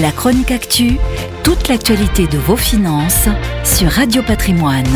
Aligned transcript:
La 0.00 0.10
chronique 0.10 0.50
actu, 0.50 0.96
toute 1.44 1.68
l'actualité 1.68 2.26
de 2.26 2.36
vos 2.36 2.56
finances 2.56 3.28
sur 3.64 3.88
Radio 3.88 4.24
Patrimoine. 4.24 4.88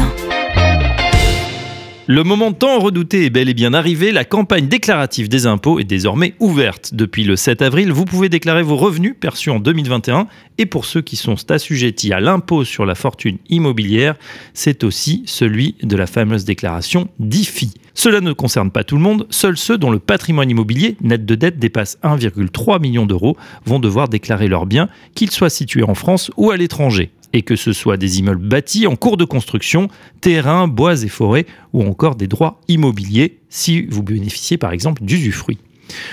Le 2.08 2.24
moment 2.24 2.52
tant 2.52 2.80
redouté 2.80 3.24
est 3.24 3.30
bel 3.30 3.48
et 3.48 3.54
bien 3.54 3.74
arrivé. 3.74 4.10
La 4.10 4.24
campagne 4.24 4.66
déclarative 4.66 5.28
des 5.28 5.46
impôts 5.46 5.78
est 5.78 5.84
désormais 5.84 6.34
ouverte. 6.40 6.94
Depuis 6.94 7.22
le 7.22 7.36
7 7.36 7.62
avril, 7.62 7.92
vous 7.92 8.06
pouvez 8.06 8.28
déclarer 8.28 8.64
vos 8.64 8.76
revenus 8.76 9.14
perçus 9.20 9.50
en 9.50 9.60
2021. 9.60 10.26
Et 10.56 10.66
pour 10.66 10.84
ceux 10.84 11.02
qui 11.02 11.14
sont 11.14 11.36
assujettis 11.48 12.12
à 12.12 12.18
l'impôt 12.18 12.64
sur 12.64 12.84
la 12.84 12.96
fortune 12.96 13.38
immobilière, 13.48 14.16
c'est 14.52 14.82
aussi 14.82 15.22
celui 15.26 15.76
de 15.80 15.96
la 15.96 16.08
fameuse 16.08 16.44
déclaration 16.44 17.08
d'IFI. 17.20 17.72
Cela 18.00 18.20
ne 18.20 18.32
concerne 18.32 18.70
pas 18.70 18.84
tout 18.84 18.94
le 18.94 19.02
monde, 19.02 19.26
seuls 19.28 19.56
ceux 19.56 19.76
dont 19.76 19.90
le 19.90 19.98
patrimoine 19.98 20.48
immobilier 20.48 20.96
net 21.00 21.26
de 21.26 21.34
dette 21.34 21.58
dépasse 21.58 21.98
1,3 22.04 22.80
million 22.80 23.06
d'euros 23.06 23.36
vont 23.64 23.80
devoir 23.80 24.08
déclarer 24.08 24.46
leurs 24.46 24.66
biens, 24.66 24.88
qu'ils 25.16 25.32
soient 25.32 25.50
situés 25.50 25.82
en 25.82 25.96
France 25.96 26.30
ou 26.36 26.52
à 26.52 26.56
l'étranger 26.56 27.10
et 27.32 27.42
que 27.42 27.56
ce 27.56 27.72
soit 27.72 27.96
des 27.96 28.20
immeubles 28.20 28.46
bâtis 28.46 28.86
en 28.86 28.94
cours 28.94 29.16
de 29.16 29.24
construction, 29.24 29.88
terrains, 30.20 30.68
bois 30.68 31.02
et 31.02 31.08
forêts, 31.08 31.44
ou 31.72 31.82
encore 31.82 32.14
des 32.14 32.28
droits 32.28 32.60
immobiliers, 32.68 33.40
si 33.48 33.82
vous 33.86 34.04
bénéficiez 34.04 34.58
par 34.58 34.70
exemple 34.70 35.02
d'usufruit. 35.02 35.58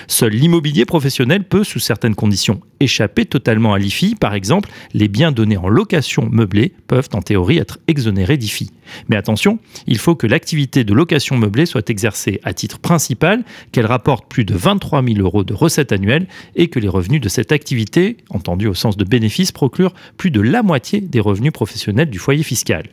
Seul 0.07 0.33
l'immobilier 0.33 0.85
professionnel 0.85 1.43
peut, 1.43 1.63
sous 1.63 1.79
certaines 1.79 2.15
conditions, 2.15 2.61
échapper 2.79 3.25
totalement 3.25 3.73
à 3.73 3.79
l'IFI. 3.79 4.15
Par 4.15 4.33
exemple, 4.33 4.69
les 4.93 5.07
biens 5.07 5.31
donnés 5.31 5.57
en 5.57 5.67
location 5.67 6.27
meublée 6.31 6.73
peuvent 6.87 7.09
en 7.13 7.21
théorie 7.21 7.57
être 7.57 7.79
exonérés 7.87 8.37
d'IFI. 8.37 8.71
Mais 9.09 9.15
attention, 9.15 9.59
il 9.87 9.97
faut 9.97 10.15
que 10.15 10.27
l'activité 10.27 10.83
de 10.83 10.93
location 10.93 11.37
meublée 11.37 11.65
soit 11.65 11.89
exercée 11.89 12.39
à 12.43 12.53
titre 12.53 12.79
principal, 12.79 13.43
qu'elle 13.71 13.85
rapporte 13.85 14.27
plus 14.29 14.45
de 14.45 14.55
23 14.55 15.03
000 15.03 15.19
euros 15.19 15.43
de 15.43 15.53
recettes 15.53 15.91
annuelles 15.91 16.27
et 16.55 16.67
que 16.67 16.79
les 16.79 16.87
revenus 16.87 17.21
de 17.21 17.29
cette 17.29 17.51
activité, 17.51 18.17
entendus 18.29 18.67
au 18.67 18.73
sens 18.73 18.97
de 18.97 19.05
bénéfice, 19.05 19.51
procurent 19.51 19.93
plus 20.17 20.31
de 20.31 20.41
la 20.41 20.63
moitié 20.63 21.01
des 21.01 21.19
revenus 21.19 21.53
professionnels 21.53 22.09
du 22.09 22.19
foyer 22.19 22.43
fiscal. 22.43 22.83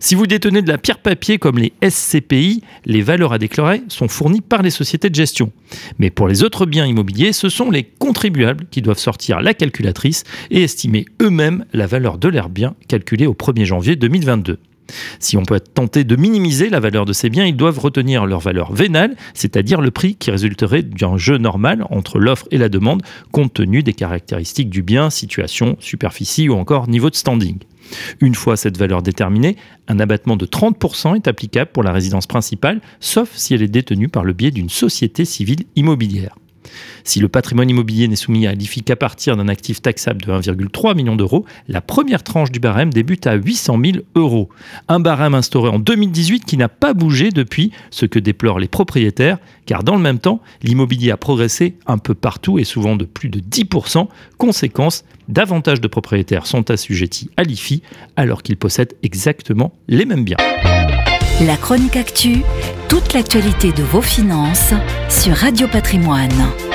Si 0.00 0.14
vous 0.14 0.26
détenez 0.26 0.62
de 0.62 0.68
la 0.68 0.78
pierre 0.78 0.98
papier 0.98 1.38
comme 1.38 1.58
les 1.58 1.72
SCPI, 1.82 2.62
les 2.84 3.02
valeurs 3.02 3.32
à 3.32 3.38
déclarer 3.38 3.82
sont 3.88 4.08
fournies 4.08 4.40
par 4.40 4.62
les 4.62 4.70
sociétés 4.70 5.10
de 5.10 5.14
gestion. 5.14 5.52
Mais 5.98 6.10
pour 6.10 6.28
les 6.28 6.42
autres 6.42 6.66
biens 6.66 6.86
immobiliers, 6.86 7.32
ce 7.32 7.48
sont 7.48 7.70
les 7.70 7.84
contribuables 7.84 8.66
qui 8.70 8.82
doivent 8.82 8.98
sortir 8.98 9.40
la 9.40 9.54
calculatrice 9.54 10.24
et 10.50 10.62
estimer 10.62 11.06
eux-mêmes 11.22 11.64
la 11.72 11.86
valeur 11.86 12.18
de 12.18 12.28
leurs 12.28 12.48
biens 12.48 12.74
calculée 12.88 13.26
au 13.26 13.34
1er 13.34 13.64
janvier 13.64 13.96
2022. 13.96 14.58
Si 15.18 15.36
on 15.36 15.44
peut 15.44 15.60
tenté 15.60 16.04
de 16.04 16.16
minimiser 16.16 16.70
la 16.70 16.80
valeur 16.80 17.04
de 17.04 17.12
ces 17.12 17.30
biens, 17.30 17.44
ils 17.44 17.56
doivent 17.56 17.78
retenir 17.78 18.26
leur 18.26 18.40
valeur 18.40 18.72
vénale, 18.72 19.16
c'est-à-dire 19.34 19.80
le 19.80 19.90
prix 19.90 20.16
qui 20.16 20.30
résulterait 20.30 20.82
d'un 20.82 21.16
jeu 21.16 21.38
normal 21.38 21.84
entre 21.90 22.18
l'offre 22.18 22.46
et 22.50 22.58
la 22.58 22.68
demande, 22.68 23.02
compte 23.32 23.54
tenu 23.54 23.82
des 23.82 23.92
caractéristiques 23.92 24.70
du 24.70 24.82
bien, 24.82 25.10
situation, 25.10 25.76
superficie 25.80 26.48
ou 26.48 26.54
encore 26.54 26.88
niveau 26.88 27.10
de 27.10 27.16
standing. 27.16 27.58
Une 28.20 28.34
fois 28.34 28.56
cette 28.56 28.78
valeur 28.78 29.02
déterminée, 29.02 29.56
un 29.88 30.00
abattement 30.00 30.36
de 30.36 30.46
30% 30.46 31.16
est 31.16 31.28
applicable 31.28 31.70
pour 31.72 31.82
la 31.82 31.92
résidence 31.92 32.26
principale, 32.26 32.80
sauf 33.00 33.30
si 33.34 33.54
elle 33.54 33.62
est 33.62 33.68
détenue 33.68 34.08
par 34.08 34.24
le 34.24 34.32
biais 34.32 34.50
d'une 34.50 34.68
société 34.68 35.24
civile 35.24 35.64
immobilière. 35.76 36.36
Si 37.04 37.20
le 37.20 37.28
patrimoine 37.28 37.70
immobilier 37.70 38.08
n'est 38.08 38.16
soumis 38.16 38.46
à 38.46 38.52
l'IFI 38.52 38.82
qu'à 38.82 38.96
partir 38.96 39.36
d'un 39.36 39.48
actif 39.48 39.82
taxable 39.82 40.22
de 40.22 40.32
1,3 40.32 40.96
million 40.96 41.16
d'euros, 41.16 41.44
la 41.68 41.80
première 41.80 42.22
tranche 42.22 42.50
du 42.50 42.60
barème 42.60 42.92
débute 42.92 43.26
à 43.26 43.34
800 43.34 43.78
000 43.84 43.96
euros. 44.14 44.48
Un 44.88 45.00
barème 45.00 45.34
instauré 45.34 45.68
en 45.68 45.78
2018 45.78 46.44
qui 46.44 46.56
n'a 46.56 46.68
pas 46.68 46.94
bougé 46.94 47.30
depuis, 47.30 47.72
ce 47.90 48.06
que 48.06 48.18
déplorent 48.18 48.58
les 48.58 48.68
propriétaires, 48.68 49.38
car 49.66 49.82
dans 49.82 49.96
le 49.96 50.02
même 50.02 50.18
temps, 50.18 50.40
l'immobilier 50.62 51.10
a 51.10 51.16
progressé 51.16 51.76
un 51.86 51.98
peu 51.98 52.14
partout 52.14 52.58
et 52.58 52.64
souvent 52.64 52.96
de 52.96 53.04
plus 53.04 53.28
de 53.28 53.40
10%. 53.40 54.08
Conséquence, 54.38 55.04
davantage 55.28 55.80
de 55.80 55.88
propriétaires 55.88 56.46
sont 56.46 56.70
assujettis 56.70 57.30
à 57.36 57.42
l'IFI 57.42 57.82
alors 58.16 58.42
qu'ils 58.42 58.56
possèdent 58.56 58.94
exactement 59.02 59.72
les 59.88 60.04
mêmes 60.04 60.24
biens. 60.24 60.36
La 61.42 61.56
chronique 61.56 61.96
actu, 61.96 62.42
toute 62.88 63.12
l'actualité 63.14 63.72
de 63.72 63.82
vos 63.82 64.02
finances 64.02 64.72
sur 65.08 65.34
Radio 65.34 65.66
Patrimoine. 65.68 66.65